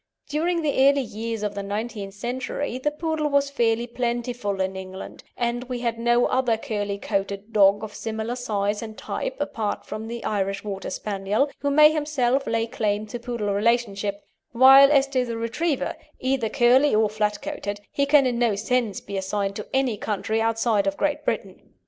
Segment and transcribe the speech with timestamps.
[0.27, 5.23] During the early years of the nineteenth century the Poodle was fairly plentiful in England,
[5.37, 10.07] and we had no other curly coated dog of similar size and type apart from
[10.07, 15.23] the Irish Water Spaniel, who may himself lay claim to Poodle relationship; while as to
[15.23, 19.67] the Retriever, either curly or flat coated, he can in no sense be assigned to
[19.71, 21.75] any country outside of Great Britain.